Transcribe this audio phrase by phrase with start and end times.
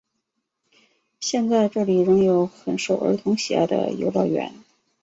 [1.19, 4.51] 现在这里仍有很受儿童喜爱的游乐园。